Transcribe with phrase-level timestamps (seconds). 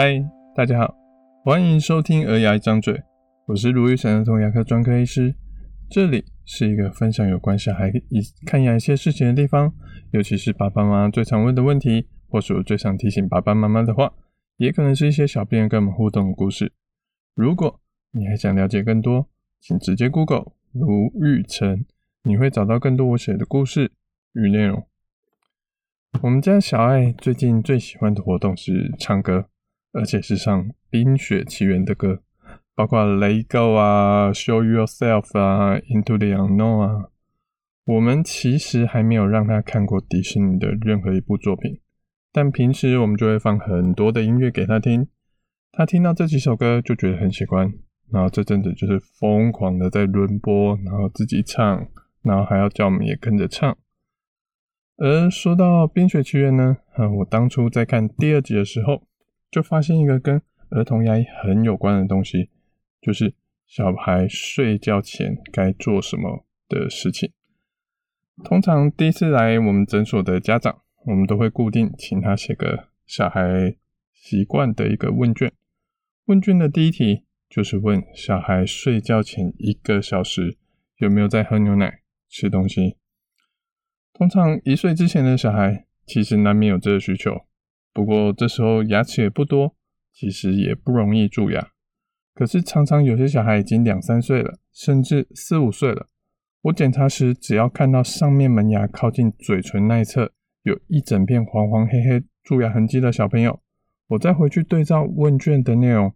[0.00, 0.24] 嗨，
[0.54, 0.94] 大家好，
[1.44, 2.94] 欢迎收听《儿牙一张嘴》，
[3.46, 5.34] 我是卢玉成儿童牙科专科医师。
[5.90, 9.74] 这里是一个分享有关小孩一看牙一些事情的地方，
[10.12, 14.14] 尤其是爸爸妈妈最常问的问题，或是我最想提醒爸爸妈妈的话，
[14.58, 16.72] 也可能是一些小病人跟我们互动的故事。
[17.34, 17.80] 如果
[18.12, 19.26] 你还想了解更多，
[19.60, 21.84] 请直接 Google 卢玉成，
[22.22, 23.90] 你会找到更多我写的故事
[24.34, 24.86] 与内容。
[26.22, 29.46] 我们家小爱最近最喜欢的活动是唱歌。
[29.92, 32.22] 而且是唱《冰雪奇缘》的歌，
[32.74, 37.10] 包括《Let Go》啊，《Show Yourself》啊，《Into the Unknown》啊。
[37.84, 41.80] 我们其实还没有让他看过迪士尼的任何一部作品，
[42.30, 45.08] 但平时我们就会放很多的音乐给他听。
[45.72, 47.72] 他听到这几首歌就觉得很喜欢，
[48.12, 51.88] 然后这阵子就是疯狂的在轮播，然后自己唱，
[52.20, 53.76] 然后还要叫我们也跟着唱。
[54.98, 59.07] 而说到《冰雪奇缘》呢，啊，我当初在看第二集的时候。
[59.50, 62.50] 就发现一个跟儿童牙医很有关的东西，
[63.00, 63.34] 就是
[63.66, 67.32] 小孩睡觉前该做什么的事情。
[68.44, 73.76] 通常第一次来我们诊所的家长，我们都会固定请他写个小孩
[74.12, 75.52] 习惯的一个问卷。
[76.26, 80.58] 问卷的第一题就是问小孩睡觉前一个小时
[80.98, 82.96] 有没有在喝牛奶、吃东西。
[84.12, 87.47] 通常一岁之前的小孩其实难免有这个需求。
[87.92, 89.74] 不过这时候牙齿也不多，
[90.12, 91.68] 其实也不容易蛀牙。
[92.34, 96.06] 可是常常有些小孩已经两三岁了，甚至四五岁了，
[96.62, 103.60] 我检查时只要看到上面门牙靠近嘴唇那一侧有一整片黄黄黑黑蛀牙痕迹的小朋友，
[104.08, 106.14] 我再回去对照问卷的内容，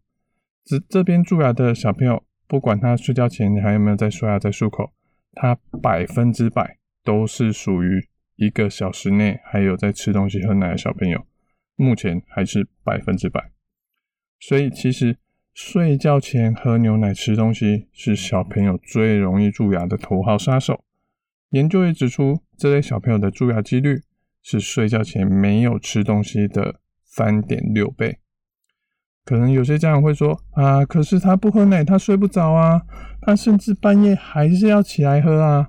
[0.65, 4.93] 这这边蛀牙的小朋友，不管他睡觉前你还有没有在刷牙在漱口，
[5.33, 11.27] 他百分之百都是属于一个小时内还有在吃东西喝奶的小朋友。
[11.83, 13.51] 目前还是百分之百，
[14.39, 15.17] 所以其实
[15.53, 20.85] 睡觉前喝牛奶、吃东西是小朋友最容易蛀牙的头号杀手。
[21.51, 24.03] 研究也指出，这类小朋友的蛀牙几率
[24.43, 28.19] 是睡觉前没有吃东西的三点六倍。
[29.25, 32.83] 可能有些家长会说：“啊，可是他不喝奶，他睡不着啊，
[33.21, 35.69] 他甚至半夜还是要起来喝啊。”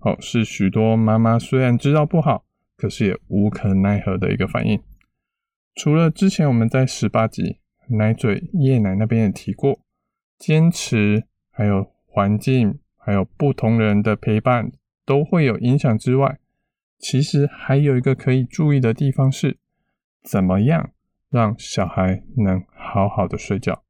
[0.00, 2.44] 哦，是许多妈妈虽然知道不好，
[2.76, 4.80] 可是也无可奈何的一个反应。
[5.74, 7.58] 除了之前我们在十八集
[7.88, 9.80] 奶嘴夜奶那边也提过，
[10.38, 14.70] 坚持还有环境还有不同人的陪伴
[15.04, 16.38] 都会有影响之外，
[16.98, 19.58] 其实还有一个可以注意的地方是，
[20.22, 20.90] 怎么样
[21.28, 23.82] 让小孩能好好的睡觉。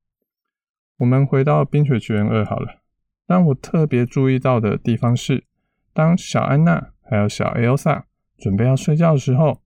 [0.97, 2.81] 我们回到《冰雪奇缘二》好了，
[3.27, 5.45] 让我特别注意到的地方是，
[5.93, 8.05] 当小安娜还有小 Elsa
[8.39, 9.61] 准备要睡觉的时候，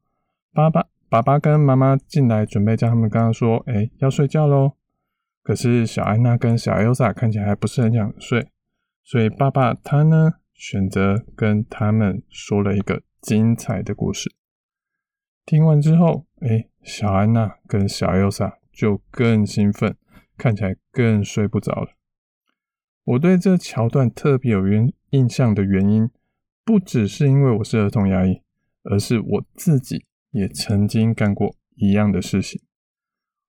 [0.52, 0.88] 爸爸。
[1.10, 4.72] 爸爸跟妈妈进来，准备叫他们刚刚说：“哎，要睡觉喽。”
[5.42, 8.50] 可是小安娜跟小 Elsa 看起来还不是很想睡，
[9.02, 14.34] 所以爸爸他呢选择跟他们说了一个精彩的故事。
[15.46, 19.96] 听完之后，哎，小安娜跟小 Elsa 就更兴奋，
[20.36, 21.92] 看起来更睡不着了。
[23.04, 26.10] 我对这桥段特别有印印象的原因，
[26.66, 28.42] 不只是因为我是儿童牙医，
[28.82, 30.04] 而是我自己。
[30.38, 32.60] 也曾经干过一样的事情。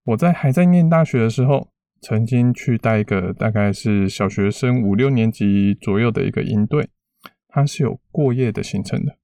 [0.05, 1.69] 我在还在念大学的时候，
[2.01, 6.89] 曾经去带一个大概是小学生五六年级左右的一个营队，
[7.47, 9.17] 它是有过夜的行程的。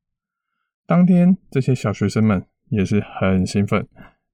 [0.86, 3.88] 当天这些小学生们也是很兴奋，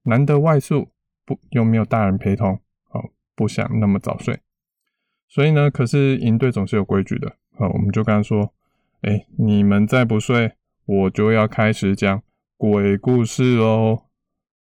[0.03, 0.89] 难得外宿，
[1.25, 2.59] 不又没有大人陪同，
[2.89, 4.39] 哦，不想那么早睡。
[5.29, 8.53] 所以呢，可是营队总是有规矩的，好，我们就跟他说
[9.03, 10.51] ：“哎，你们再不睡，
[10.85, 12.21] 我就要开始讲。”
[12.61, 14.03] 鬼故事哦，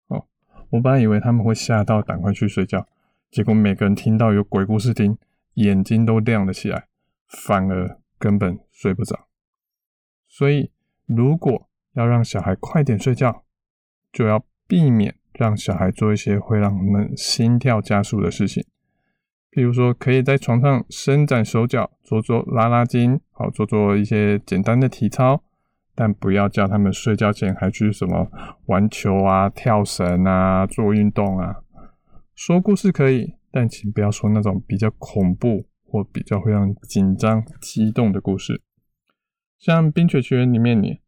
[0.06, 0.25] 哦，
[0.70, 2.86] 我本来以为他们会吓到，赶快去睡觉，
[3.28, 5.19] 结果每个人听到有鬼故事听，
[5.54, 6.86] 眼睛都亮了起来，
[7.26, 9.27] 反而根本睡不着。
[10.28, 10.71] 所以，
[11.06, 13.42] 如果要让小孩快点睡觉，
[14.12, 18.65] 就要避免让小孩做一些会让我们心跳加速的事情，
[19.51, 25.42] 比如说，可以在床上伸展手脚，做做拉拉筋，好，做做一些简单的体操。
[26.00, 28.30] 但不要叫他们睡觉前还去什么
[28.66, 31.56] 玩球啊、跳绳啊、做运动啊。
[32.36, 38.62] 说故事可以，但请不要说那种比较恐怖或比较会让紧张、激动的故事。
[39.59, 41.00] 像《冰雪奇缘》里面，你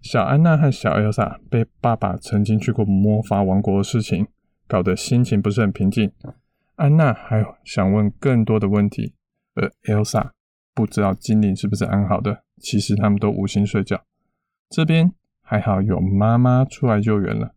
[0.00, 4.28] 小安娜和小艾莎被爸爸曾经去过魔法王国的事情
[4.68, 6.12] 搞得心情不是很平静。
[6.76, 9.14] 安娜还想问更多的问题，
[9.56, 10.30] 而 Elsa
[10.72, 12.44] 不知道精灵是不是安好的。
[12.60, 14.00] 其实他们都无心睡觉。
[14.70, 17.54] 这边还好有妈妈出来救援了，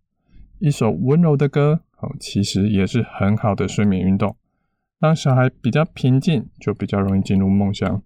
[0.60, 4.38] 一首温柔的歌，哦，其实也是很好的睡眠运动。
[5.00, 8.02] 当小孩比较平静，就比较容易进入梦乡。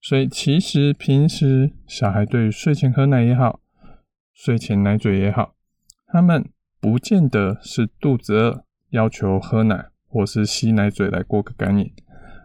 [0.00, 3.60] 所以其实平时小孩对于睡前喝奶也好，
[4.32, 5.54] 睡前奶嘴也好，
[6.06, 6.48] 他们
[6.80, 11.92] 不见得是肚子饿要求喝奶或是吸奶嘴来过个干瘾，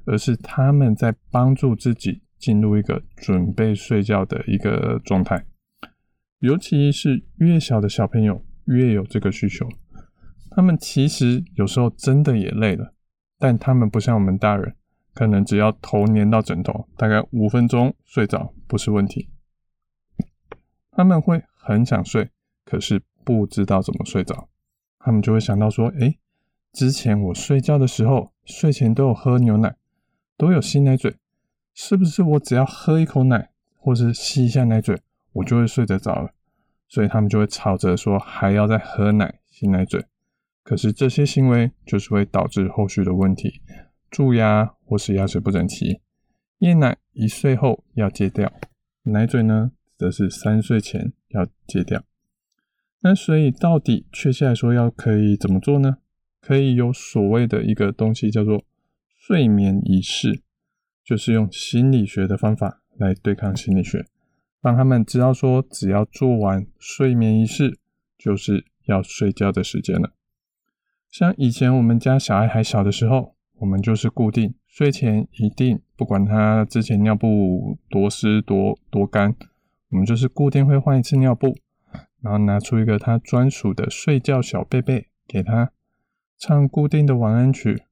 [0.05, 5.43] 而是他们在帮助自己进入一个准备睡觉的一个状态。
[6.41, 9.67] 尤其是越小的小朋友越有这个需求，
[10.49, 12.93] 他们其实有时候真的也累了，
[13.39, 14.75] 但他们不像我们大人。
[15.13, 19.29] 可能只要头粘到枕头，大概五分钟睡着不是问题。
[20.89, 22.29] 他们会很想睡，
[22.63, 24.47] 可是不知道怎么睡着。
[24.99, 26.17] 他们就会想到说：“诶，
[26.71, 29.75] 之前我睡觉的时候，睡前都有喝牛奶，
[30.37, 31.17] 都有吸奶嘴，
[31.73, 35.01] 是不是我只要喝一口奶，或是吸一下奶嘴，
[35.33, 36.31] 我就会睡得着了？”
[36.87, 40.05] 所以他们就会吵着说还要再喝奶、吸奶嘴。
[40.63, 43.61] 可是这些行为就是会导致后续的问题。
[44.09, 46.01] 蛀牙或是牙齿不整齐，
[46.59, 48.51] 夜奶一岁后要戒掉，
[49.03, 52.03] 奶嘴呢，则是三岁前要戒掉。
[52.99, 55.97] 那所以到底确切来说要可以怎么做呢？
[56.41, 58.63] 可以有所谓的一个东西叫做
[59.15, 60.41] 睡眠仪式，
[61.03, 64.05] 就是用心理学的方法来对抗心理学，
[64.61, 67.79] 让他们知道说，只要做完睡眠仪式，
[68.17, 70.13] 就是要睡觉的时间了。
[71.09, 73.35] 像以前我们家小孩还小的时候。
[73.61, 79.35] 我们就是固定睡前一定，不管他之前尿布多湿多多干，
[79.89, 81.55] 我们就是固定会换一次尿布，
[82.21, 85.71] 然后拿出一个他专属的睡觉小被被给他，
[86.39, 87.83] 唱固定的晚安曲，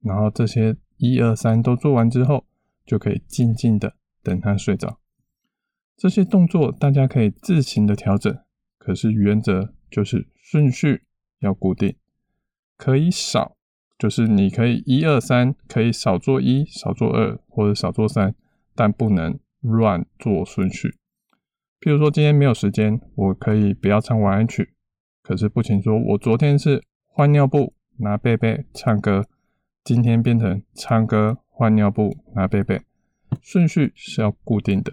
[0.00, 2.46] 然后这些一二三都做完之后，
[2.86, 3.92] 就可以静静的
[4.22, 4.98] 等他睡着。
[5.98, 8.38] 这些动作大家可以自行的调整，
[8.78, 11.02] 可是原则就是顺序
[11.40, 11.96] 要固定，
[12.76, 13.56] 可以少。
[13.98, 18.32] 就是你可以一二三，可以少做一，少做二，或者少做三，
[18.76, 20.90] 但不能乱做顺序。
[21.80, 24.72] 譬如说今天没有时间，我可以不要唱晚安曲，
[25.20, 29.24] 可是不行说，我昨天是换尿布、拿贝贝、唱歌，
[29.82, 32.80] 今天变成唱歌、换尿布、拿贝贝，
[33.42, 34.92] 顺序是要固定的。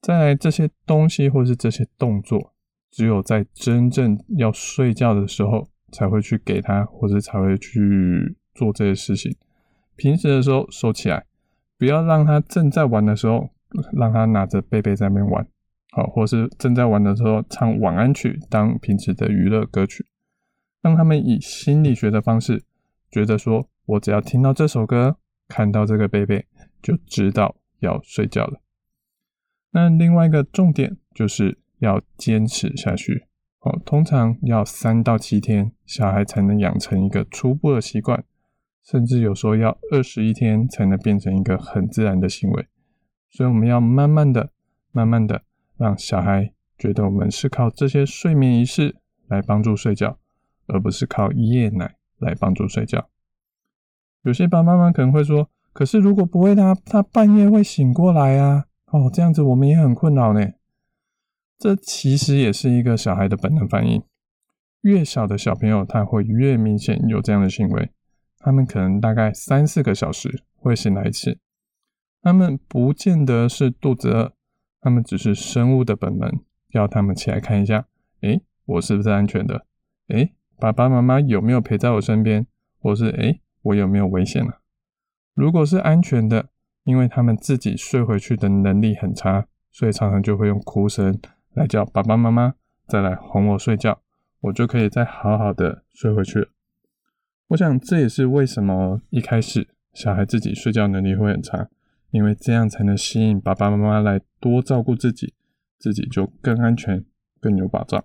[0.00, 2.52] 再来这些东西或是这些动作，
[2.90, 5.68] 只有在真正要睡觉的时候。
[5.92, 9.34] 才会去给他，或者才会去做这些事情。
[9.94, 11.24] 平时的时候收起来，
[11.78, 13.48] 不要让他正在玩的时候，
[13.92, 15.46] 让他拿着贝贝在那边玩，
[15.92, 20.04] 好，或是正在玩的时候唱晚安曲当平时的娱乐歌曲，
[20.82, 22.64] 让他们以心理学的方式
[23.08, 25.16] 觉得说，我只要听到这首歌，
[25.46, 26.44] 看到这个贝贝，
[26.82, 28.60] 就知道要睡觉了。
[29.76, 33.26] 那另外一个重点就是要坚持下去。
[33.60, 38.24] 哦，通常要三到七天，小孩才能养成一个初步的习惯，
[38.82, 42.66] 甚至有时候要二十一天才能变成一个很自然的行为。
[43.28, 44.48] 所以我们要慢慢的、
[44.92, 45.42] 慢慢的
[45.76, 48.96] 让小孩觉得我们是靠这些睡眠仪式
[49.28, 50.16] 来帮助睡觉，
[50.68, 53.10] 而不是靠夜奶来帮助睡觉。
[54.22, 58.64] 有些爸爸妈妈可能会说：“可是如果不喂他，他半夜会醒过来啊！”
[58.96, 60.52] 哦，这样子我们也很困扰呢。
[61.58, 64.02] 这其实也是一个小孩的本能反应。
[64.80, 67.90] 越小的小朋友，他会越明显有这样的行为。
[68.38, 71.38] 他们可能大概三四个小时会醒来一次。
[72.22, 74.32] 他们不见得是肚子饿，
[74.80, 77.86] 他们只是生物的本能，要他们起来看一下：
[78.20, 79.66] 诶，我是不是安全的？
[80.08, 82.46] 诶，爸爸妈妈有没有陪在我身边？
[82.78, 84.60] 或是诶，我有没有危险了？
[85.34, 86.50] 如果是安全的，
[86.86, 91.18] 因为他们自己睡回去的能力很差，所以常常就会用哭声。
[91.52, 92.54] 来叫爸爸妈妈，
[92.86, 94.00] 再来哄我睡觉，
[94.42, 96.48] 我就可以再好好的睡回去了。
[97.48, 101.68] 我想这也是为什么一开始小孩自己睡觉能力会很差，
[102.10, 105.34] 因为这样才能吸引爸爸妈妈来多照顾自己，
[105.78, 107.04] 自己就更安全、
[107.40, 108.04] 更有保障。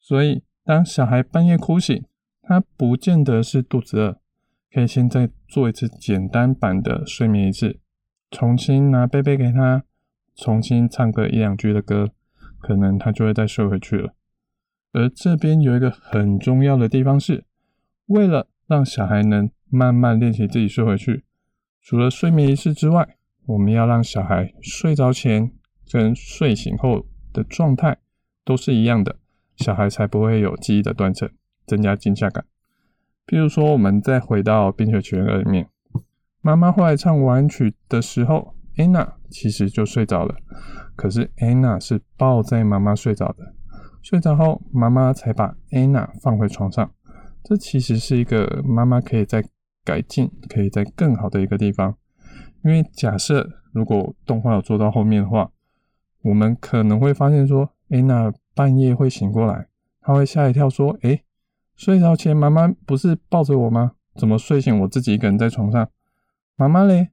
[0.00, 2.04] 所以，当小孩半夜哭醒，
[2.40, 4.20] 他不见得是肚子饿，
[4.72, 7.78] 可以先再做一次简单版的睡眠仪式，
[8.30, 9.84] 重新拿贝贝给他。
[10.34, 12.10] 重新唱个一两句的歌，
[12.58, 14.14] 可能他就会再睡回去了。
[14.92, 17.44] 而这边有一个很重要的地方是，
[18.06, 21.24] 为了让小孩能慢慢练习自己睡回去，
[21.82, 25.52] 除了睡眠仪式之外，我们要让小孩睡着前
[25.90, 27.98] 跟睡醒后的状态
[28.42, 29.16] 都是一样的，
[29.56, 31.30] 小孩才不会有记忆的断层，
[31.66, 32.42] 增加惊吓感。
[33.26, 35.68] 譬如说，我们再回到《冰雪奇缘二》里面，
[36.40, 38.54] 妈妈后来唱晚安曲的时候。
[38.78, 40.34] 安娜其实就睡着了，
[40.96, 43.52] 可是安娜是抱在妈妈睡着的，
[44.00, 46.90] 睡着后，妈妈才把安娜放回床上。
[47.44, 49.44] 这其实是一个妈妈可以再
[49.84, 51.94] 改进、可以再更好的一个地方。
[52.64, 55.50] 因为假设如果动画有做到后面的话，
[56.22, 59.66] 我们可能会发现说，安娜半夜会醒过来，
[60.00, 61.24] 她会吓一跳，说：“诶，
[61.76, 63.92] 睡着前妈妈不是抱着我吗？
[64.14, 65.90] 怎么睡醒我自己一个人在床上？
[66.56, 67.08] 妈妈嘞？”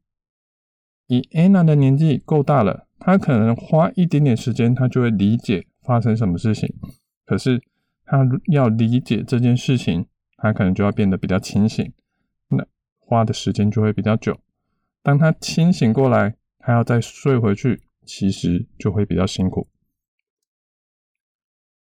[1.08, 6.72] 以安娜的年纪够大了，她可能花一点点时间，她就会理解发生什么事情。
[7.26, 7.60] 可是
[8.06, 8.20] 她
[8.52, 10.06] 要理解这件事情，
[10.38, 11.92] 她可能就要变得比较清醒，
[12.50, 12.64] 那
[13.00, 14.40] 花的时间就会比较久。
[15.02, 19.68] 当她清醒过来，她要再睡回去，其实就会比较辛苦。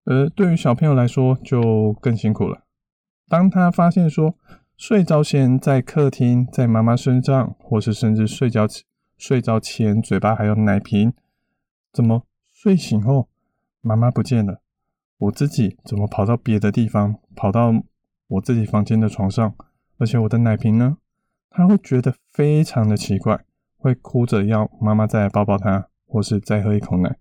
[0.05, 2.65] 而对于小朋友来说，就更辛苦了。
[3.29, 4.35] 当他发现说，
[4.77, 8.67] 睡着前在客厅，在妈妈身上，或是甚至睡觉。
[9.17, 11.13] 睡着前嘴巴还有奶瓶，
[11.93, 13.29] 怎么睡醒后
[13.81, 14.61] 妈妈不见了？
[15.19, 17.83] 我自己怎么跑到别的地方，跑到
[18.29, 19.57] 我自己房间的床上？
[19.99, 20.99] 而且我的奶瓶呢？
[21.51, 23.45] 他会觉得非常的奇怪，
[23.77, 27.17] 会哭着要妈妈再来抱抱他，或是再喝一口奶。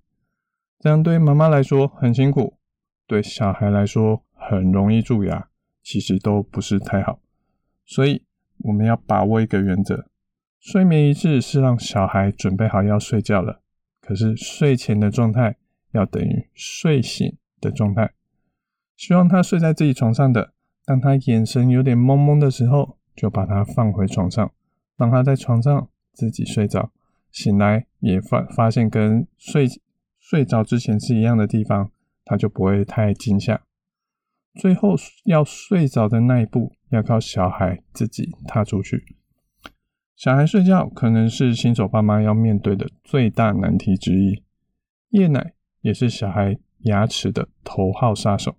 [0.79, 2.59] 这样对妈妈来说很辛苦，
[3.07, 5.46] 对小孩来说很容易蛀牙，
[5.87, 7.21] 其实都不是太好。
[7.85, 8.21] 所以
[8.57, 10.09] 我们要把握一个原则。
[10.59, 13.61] 睡眠仪式是让小孩准备好要睡觉了，
[14.01, 15.55] 可是睡前的状态
[15.93, 18.11] 要等于睡醒的状态。
[18.97, 20.51] 希望他睡在自己床上的，
[20.83, 24.51] 当他眼神有点蒙蒙的时候，就把他放回床上，
[24.97, 26.91] 让他在床上自己睡着。
[27.31, 29.65] 醒来也发发现跟睡
[30.19, 31.91] 睡着之前是一样的地方，
[32.25, 33.61] 他就不会太惊吓。
[34.57, 34.95] 最后
[35.25, 39.15] 要睡着的那一步，要靠小孩自己踏出去。
[40.15, 44.43] 小孩睡觉可能是新手爸妈要面对的最大难题之一。
[45.09, 48.57] 夜奶也是小孩牙齿的头号杀手。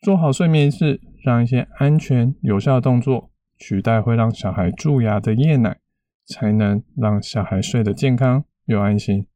[0.00, 5.78] 做好睡眠仪式，让一些安全有效的动作取代会让小孩蛀牙的夜奶，
[6.24, 9.26] 才能让小孩睡得健康又安心。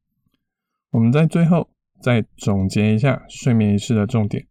[0.91, 1.69] 我们在最后
[1.99, 4.47] 再总结一下睡眠仪式的重点。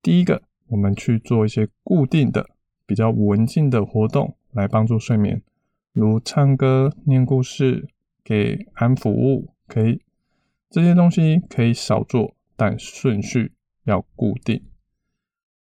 [0.00, 2.48] 第一个，我们去做一些固定的、
[2.86, 5.42] 比较文静的活动，来帮助睡眠。
[5.92, 7.86] 如唱歌、念故事、
[8.24, 10.00] 给安抚物，可以
[10.70, 13.52] 这些东西可以少做，但顺序
[13.84, 14.62] 要固定。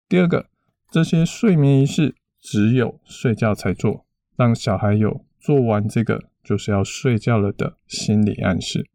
[0.07, 0.47] 第二个，
[0.89, 4.05] 这些睡眠仪式只有睡觉才做，
[4.37, 8.87] 让小孩有做完这个就是要睡觉了的心理暗示。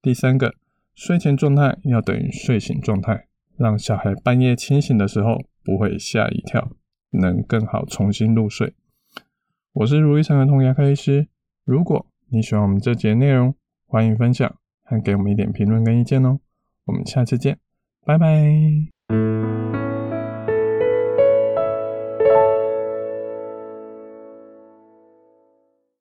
[0.00, 0.54] 第三个，
[0.94, 3.26] 睡前状态要等于睡醒状态，
[3.58, 6.70] 让小孩半夜清醒的时候不会吓一跳，
[7.10, 8.74] 能更好重新入睡。
[9.72, 11.28] 我是如意成儿童牙科医师。
[11.64, 13.54] 如果你喜欢我们这节内容，
[13.86, 16.40] 欢迎分享，和给我们一点评论跟意见哦。
[16.84, 17.58] 我们下次见，
[18.04, 18.95] 拜拜。